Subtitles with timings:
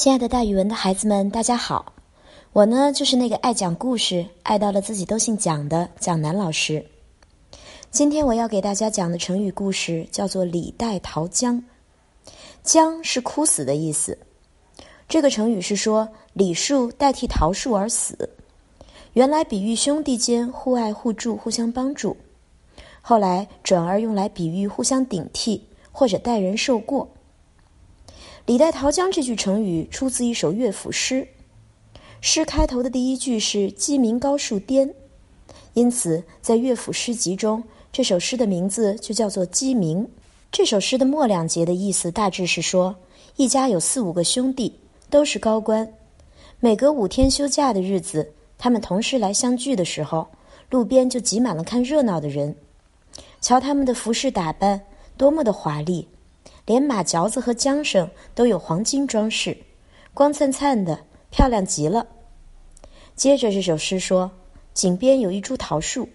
[0.00, 1.92] 亲爱的，大语文的孩子们，大家好！
[2.54, 6.82] 我呢，就是那个爱讲故事、爱到了自己都姓蒋的蒋楠老师。
[7.90, 11.62] 今天我要给大家讲的成语故事叫做“李代桃僵”。
[12.64, 14.16] 僵是枯死的意思。
[15.06, 18.26] 这个成语是说李树代替桃树而死，
[19.12, 22.16] 原来比喻兄弟间互爱互助、互相帮助，
[23.02, 25.62] 后来转而用来比喻互相顶替
[25.92, 27.06] 或者代人受过。
[28.46, 31.28] 李代桃僵这句成语出自一首乐府诗，
[32.20, 34.92] 诗开头的第一句是“鸡鸣高树颠”，
[35.74, 40.04] 因此在乐府诗集中，这首诗的名字就叫做《鸡鸣》。
[40.50, 42.96] 这首诗的末两节的意思大致是说，
[43.36, 44.74] 一家有四五个兄弟，
[45.08, 45.92] 都是高官，
[46.58, 50.26] 每隔五天休假的日子，他们同时来相聚的时候，
[50.70, 52.56] 路边就挤满了看热闹的人，
[53.40, 54.80] 瞧他们的服饰打扮
[55.16, 56.08] 多么的华丽。
[56.70, 59.56] 连马嚼子和缰绳都有黄金装饰，
[60.14, 62.06] 光灿灿的，漂亮极了。
[63.16, 64.30] 接着这首诗说：
[64.72, 66.08] 井边有一株桃树，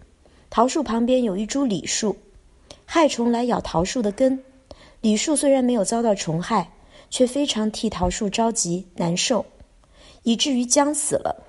[0.50, 2.16] 桃树旁边有一株李树，
[2.86, 4.46] 害虫来咬桃树的根。
[5.02, 6.72] 李树虽然没有遭到虫害，
[7.10, 9.46] 却非常替桃树着急难受，
[10.24, 11.44] 以至于僵死了。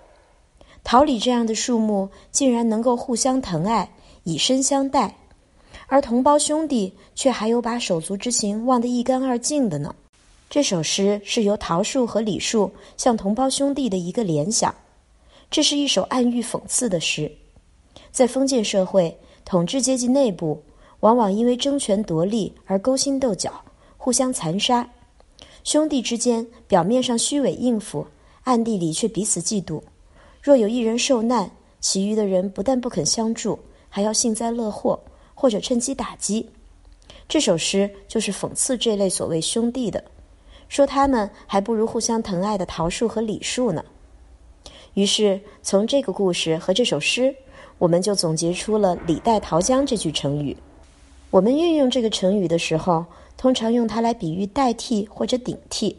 [0.82, 3.92] 桃李这样的树木竟然能够互相疼爱，
[4.24, 5.14] 以身相待。
[5.86, 9.94] 而同胞兄弟却还有把手足之情忘得一干二净的呢。
[10.48, 14.74] 这首诗是由桃树和李树向同胞兄弟的一个联想，
[15.50, 17.30] 这是一首暗喻讽刺的诗。
[18.12, 20.62] 在封建社会，统治阶级内部
[21.00, 23.52] 往往因为争权夺利而勾心斗角，
[23.96, 24.88] 互相残杀。
[25.64, 28.06] 兄弟之间表面上虚伪应付，
[28.44, 29.82] 暗地里却彼此嫉妒。
[30.40, 31.50] 若有一人受难，
[31.80, 34.98] 其余的人不但不肯相助，还要幸灾乐祸。
[35.36, 36.48] 或者趁机打击，
[37.28, 40.02] 这首诗就是讽刺这类所谓兄弟的，
[40.68, 43.84] 说他们还不如互相疼爱的桃树和李树呢。
[44.94, 47.34] 于是从这个故事和这首诗，
[47.76, 50.56] 我们就总结出了“李代桃僵”这句成语。
[51.30, 53.04] 我们运用这个成语的时候，
[53.36, 55.94] 通常用它来比喻代替或者顶替。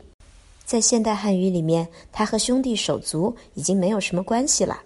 [0.65, 4.81] 在现代汉语里面，它和兄弟手足已经没有什么关系了。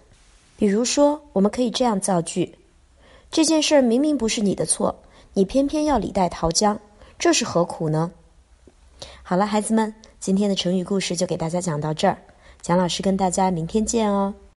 [0.58, 2.54] 比如说，我们可以这样造句。
[3.32, 4.94] 这件事明明不是你的错，
[5.32, 6.78] 你偏偏要李代桃僵，
[7.18, 8.12] 这是何苦呢？
[9.22, 12.18] 好了，孩子们，今天的成语故事就给大家讲到这儿，
[12.60, 14.34] 蒋老师跟大家明天见哦。